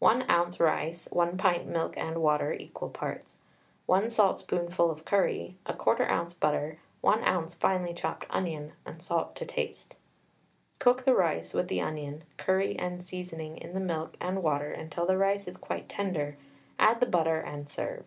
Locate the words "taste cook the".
9.46-11.14